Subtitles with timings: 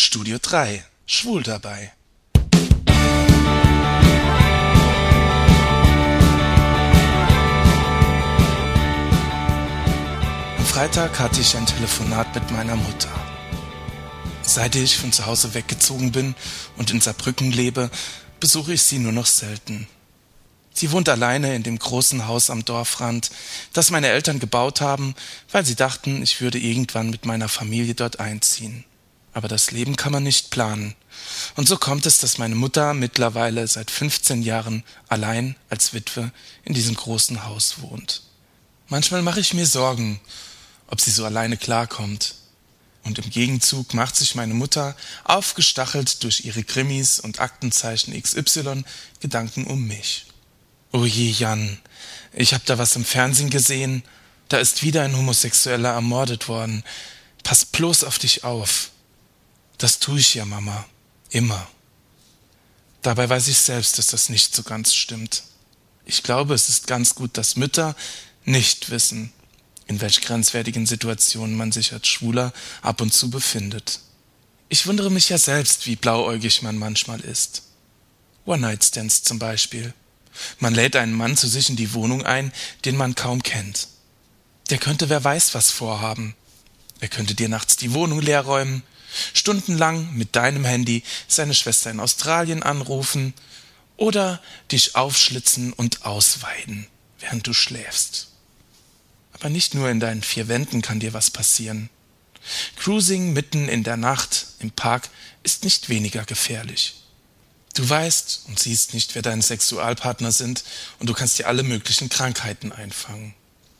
[0.00, 1.92] Studio 3 Schwul dabei.
[10.56, 13.10] Am Freitag hatte ich ein Telefonat mit meiner Mutter.
[14.42, 16.36] Seit ich von zu Hause weggezogen bin
[16.76, 17.90] und in Saarbrücken lebe,
[18.38, 19.88] besuche ich sie nur noch selten.
[20.72, 23.32] Sie wohnt alleine in dem großen Haus am Dorfrand,
[23.72, 25.16] das meine Eltern gebaut haben,
[25.50, 28.84] weil sie dachten, ich würde irgendwann mit meiner Familie dort einziehen.
[29.32, 30.94] Aber das Leben kann man nicht planen.
[31.56, 36.32] Und so kommt es, dass meine Mutter mittlerweile seit 15 Jahren allein als Witwe
[36.64, 38.22] in diesem großen Haus wohnt.
[38.88, 40.20] Manchmal mache ich mir Sorgen,
[40.86, 42.34] ob sie so alleine klarkommt.
[43.04, 48.84] Und im Gegenzug macht sich meine Mutter, aufgestachelt durch ihre Krimis und Aktenzeichen XY,
[49.20, 50.26] Gedanken um mich.
[50.92, 51.78] Oh je, Jan,
[52.32, 54.02] ich hab da was im Fernsehen gesehen.
[54.48, 56.82] Da ist wieder ein Homosexueller ermordet worden.
[57.44, 58.90] Pass bloß auf dich auf.
[59.78, 60.84] Das tue ich ja, Mama.
[61.30, 61.68] Immer.
[63.02, 65.44] Dabei weiß ich selbst, dass das nicht so ganz stimmt.
[66.04, 67.94] Ich glaube, es ist ganz gut, dass Mütter
[68.44, 69.32] nicht wissen,
[69.86, 74.00] in welch grenzwertigen Situationen man sich als Schwuler ab und zu befindet.
[74.68, 77.62] Ich wundere mich ja selbst, wie blauäugig man manchmal ist.
[78.46, 79.94] One-Night-Stands zum Beispiel.
[80.58, 82.52] Man lädt einen Mann zu sich in die Wohnung ein,
[82.84, 83.88] den man kaum kennt.
[84.70, 86.34] Der könnte wer weiß was vorhaben.
[87.00, 88.82] Er könnte dir nachts die Wohnung leer räumen,
[89.34, 93.34] stundenlang mit deinem Handy seine Schwester in Australien anrufen
[93.96, 96.86] oder dich aufschlitzen und ausweiden,
[97.18, 98.28] während du schläfst.
[99.32, 101.90] Aber nicht nur in deinen vier Wänden kann dir was passieren.
[102.76, 105.10] Cruising mitten in der Nacht im Park
[105.42, 107.02] ist nicht weniger gefährlich.
[107.74, 110.64] Du weißt und siehst nicht, wer deine Sexualpartner sind,
[110.98, 113.34] und du kannst dir alle möglichen Krankheiten einfangen.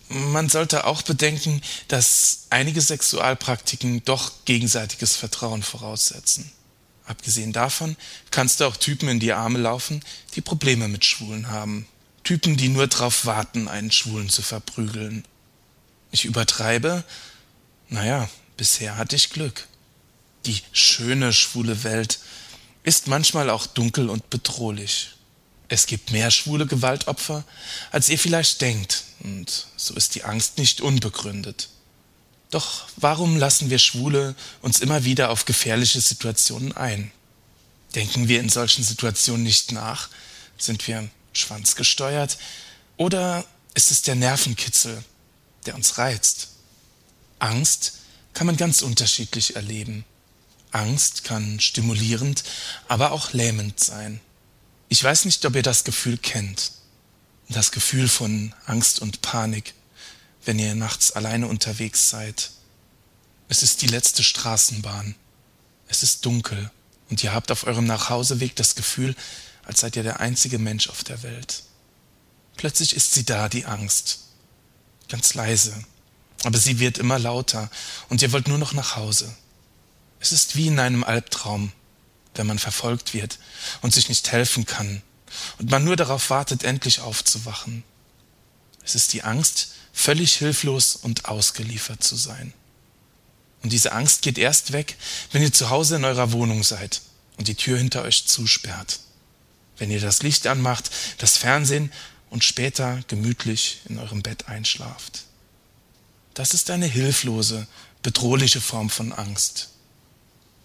[0.09, 6.51] Man sollte auch bedenken, dass einige Sexualpraktiken doch gegenseitiges Vertrauen voraussetzen.
[7.05, 7.97] Abgesehen davon
[8.31, 10.03] kannst du auch Typen in die Arme laufen,
[10.35, 11.87] die Probleme mit Schwulen haben.
[12.25, 15.25] Typen, die nur darauf warten, einen Schwulen zu verprügeln.
[16.11, 17.05] Ich übertreibe?
[17.89, 19.67] Naja, bisher hatte ich Glück.
[20.47, 22.21] Die schöne schwule Welt
[22.83, 25.15] ist manchmal auch dunkel und bedrohlich.
[25.69, 27.45] Es gibt mehr schwule Gewaltopfer,
[27.91, 31.69] als ihr vielleicht denkt, und so ist die Angst nicht unbegründet.
[32.51, 37.13] Doch warum lassen wir Schwule uns immer wieder auf gefährliche Situationen ein?
[37.95, 40.09] Denken wir in solchen Situationen nicht nach?
[40.57, 42.39] Sind wir schwanzgesteuert?
[42.97, 45.05] Oder ist es der Nervenkitzel,
[45.67, 46.49] der uns reizt?
[47.39, 47.99] Angst
[48.33, 50.05] kann man ganz unterschiedlich erleben.
[50.71, 52.45] Angst kann stimulierend,
[52.89, 54.21] aber auch lähmend sein.
[54.89, 56.73] Ich weiß nicht, ob ihr das Gefühl kennt.
[57.51, 59.75] Das Gefühl von Angst und Panik,
[60.45, 62.51] wenn ihr nachts alleine unterwegs seid.
[63.49, 65.15] Es ist die letzte Straßenbahn.
[65.89, 66.71] Es ist dunkel
[67.11, 69.15] und ihr habt auf eurem Nachhauseweg das Gefühl,
[69.65, 71.63] als seid ihr der einzige Mensch auf der Welt.
[72.57, 74.21] Plötzlich ist sie da, die Angst.
[75.09, 75.75] Ganz leise.
[76.45, 77.71] Aber sie wird immer lauter
[78.09, 79.35] und ihr wollt nur noch nach Hause.
[80.21, 81.73] Es ist wie in einem Albtraum,
[82.39, 83.39] wenn man verfolgt wird
[83.83, 85.03] und sich nicht helfen kann
[85.59, 87.85] und man nur darauf wartet, endlich aufzuwachen.
[88.85, 92.55] Es ist die Angst, völlig hilflos und ausgeliefert zu sein.
[93.63, 94.97] Und diese Angst geht erst weg,
[95.33, 97.03] wenn ihr zu Hause in eurer Wohnung seid
[97.37, 99.01] und die Tür hinter euch zusperrt.
[99.77, 101.93] Wenn ihr das Licht anmacht, das Fernsehen
[102.31, 105.25] und später gemütlich in eurem Bett einschlaft.
[106.35, 107.67] Das ist eine hilflose,
[108.03, 109.71] bedrohliche Form von Angst.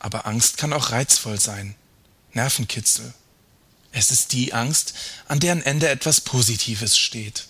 [0.04, 1.76] Aber Angst kann auch reizvoll sein.
[2.34, 3.14] Nervenkitzel.
[3.94, 4.94] Es ist die Angst,
[5.30, 7.46] an deren Ende etwas Positives steht.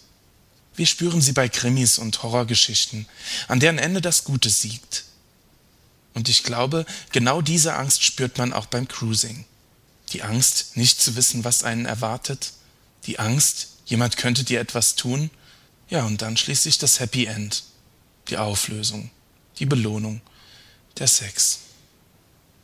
[0.75, 3.07] Wir spüren sie bei Krimis und Horrorgeschichten,
[3.47, 5.05] an deren Ende das Gute siegt.
[6.13, 9.45] Und ich glaube, genau diese Angst spürt man auch beim Cruising.
[10.11, 12.53] Die Angst, nicht zu wissen, was einen erwartet.
[13.05, 15.31] Die Angst, jemand könnte dir etwas tun.
[15.89, 17.63] Ja, und dann schließlich das Happy End.
[18.27, 19.09] Die Auflösung.
[19.57, 20.21] Die Belohnung.
[20.99, 21.59] Der Sex.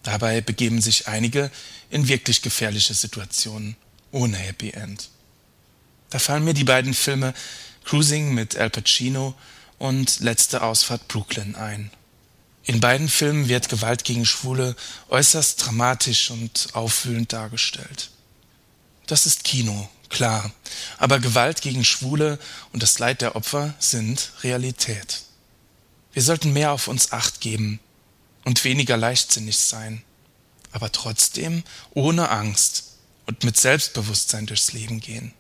[0.04, 1.52] Dabei begeben sich einige
[1.90, 3.76] in wirklich gefährliche Situationen
[4.12, 5.10] ohne Happy End.
[6.10, 7.34] Da fallen mir die beiden Filme
[7.84, 9.36] Cruising mit Al Pacino
[9.78, 11.92] und Letzte Ausfahrt Brooklyn ein.
[12.64, 14.76] In beiden Filmen wird Gewalt gegen Schwule
[15.10, 18.12] äußerst dramatisch und aufwühlend dargestellt.
[19.08, 20.52] Das ist Kino, klar,
[20.98, 22.38] aber Gewalt gegen Schwule
[22.72, 25.24] und das Leid der Opfer sind Realität.
[26.14, 27.80] Wir sollten mehr auf uns acht geben
[28.50, 30.02] und weniger leichtsinnig sein,
[30.72, 31.64] aber trotzdem
[31.94, 32.96] ohne Angst
[33.28, 35.36] und mit Selbstbewusstsein durchs Leben gehen.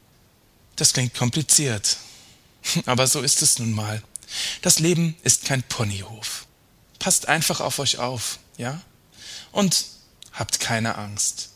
[0.76, 1.98] Das klingt kompliziert,
[2.86, 4.04] aber so ist es nun mal.
[4.62, 6.46] Das Leben ist kein Ponyhof.
[7.00, 8.80] Passt einfach auf euch auf, ja?
[9.52, 9.86] Und
[10.32, 11.50] habt keine Angst.